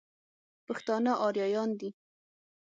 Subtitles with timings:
[0.67, 1.89] پښتانه اريايان دي.